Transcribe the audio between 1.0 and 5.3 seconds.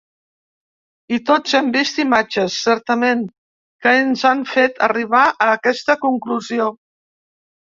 I tots hem vist imatges, certament, que ens han fet arribar